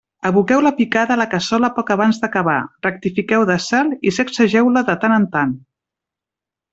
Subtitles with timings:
[0.27, 2.55] Aboqueu la picada a la cassola poc abans d'acabar,
[2.87, 5.53] rectifiqueu de sal i sacsegeu-la de tant en tant.